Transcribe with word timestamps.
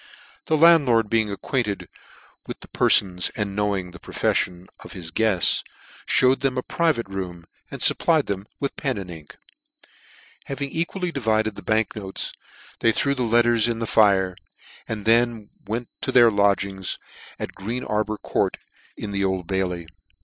The 0.47 0.57
landlord 0.57 1.11
being 1.11 1.29
acquainted 1.31 1.87
with 2.47 2.61
the 2.61 2.67
perfons, 2.69 3.29
and 3.35 3.55
knowing 3.55 3.91
the 3.91 3.99
profefllon 3.99 4.65
of" 4.83 4.93
his 4.93 5.11
guefts, 5.11 5.63
fhewed 6.07 6.39
them 6.39 6.57
a 6.57 6.63
private 6.63 7.07
room, 7.07 7.45
and 7.69 7.81
fupplied 7.81 8.25
them 8.25 8.47
with 8.59 8.75
pen 8.75 8.97
and 8.97 9.11
ink. 9.11 9.37
Having 10.45 10.69
equally 10.71 11.11
divided 11.11 11.53
the 11.53 11.61
bank 11.61 11.95
notes> 11.95 12.33
they 12.79 12.91
threw 12.91 13.13
the 13.13 13.21
letters 13.21 13.67
in 13.67 13.77
the 13.77 13.85
fire, 13.85 14.35
and 14.87 15.05
then 15.05 15.51
went 15.67 15.87
to 16.01 16.11
their 16.11 16.31
lodgings 16.31 16.97
in 17.37 17.49
Green 17.53 17.83
Arbour 17.83 18.17
Court 18.17 18.57
in 18.97 19.11
the 19.11 19.23
Old* 19.23 19.41
o 19.41 19.41
o 19.41 19.43
Bailey. 19.43 19.87